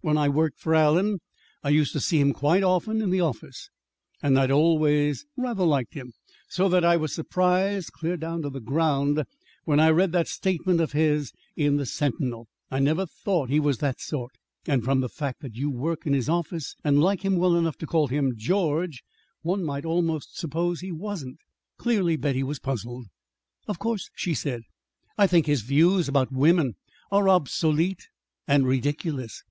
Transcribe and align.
When 0.00 0.16
I 0.16 0.30
worked 0.30 0.58
for 0.60 0.74
Allen, 0.74 1.20
I 1.62 1.68
used 1.68 1.92
to 1.92 2.00
see 2.00 2.18
him 2.18 2.32
quite 2.32 2.62
often 2.62 3.02
in 3.02 3.10
the 3.10 3.20
office. 3.20 3.68
And 4.22 4.38
I'd 4.38 4.50
always 4.50 5.26
rather 5.36 5.64
liked 5.66 5.92
him. 5.92 6.14
So 6.48 6.70
that 6.70 6.86
I 6.86 6.96
was 6.96 7.14
surprised, 7.14 7.92
clear 7.92 8.16
down 8.16 8.40
to 8.40 8.48
the 8.48 8.62
ground, 8.62 9.24
when 9.64 9.80
I 9.80 9.90
read 9.90 10.12
that 10.12 10.26
statement 10.26 10.80
of 10.80 10.92
his 10.92 11.32
in 11.54 11.76
the 11.76 11.84
Sentinel. 11.84 12.48
I'd 12.70 12.84
never 12.84 13.04
thought 13.04 13.50
he 13.50 13.60
was 13.60 13.76
that 13.80 14.00
sort. 14.00 14.38
And 14.66 14.82
from 14.82 15.02
the 15.02 15.08
fact 15.10 15.42
that 15.42 15.54
you 15.54 15.68
work 15.70 16.06
in 16.06 16.14
his 16.14 16.30
office 16.30 16.74
and 16.82 17.02
like 17.02 17.20
him 17.22 17.36
well 17.36 17.54
enough 17.54 17.76
to 17.76 17.86
call 17.86 18.06
him 18.08 18.32
George 18.38 19.02
one 19.42 19.62
might 19.62 19.84
almost 19.84 20.38
suppose 20.38 20.80
he 20.80 20.92
wasn't." 20.92 21.36
Clearly 21.76 22.16
Betty 22.16 22.42
was 22.42 22.58
puzzled. 22.58 23.04
"Of 23.68 23.78
course," 23.78 24.08
she 24.14 24.32
said, 24.32 24.62
"I 25.18 25.26
think 25.26 25.44
his 25.44 25.60
views 25.60 26.08
about 26.08 26.32
women 26.32 26.76
are 27.10 27.28
obsolete 27.28 28.08
and 28.48 28.66
ridiculous. 28.66 29.42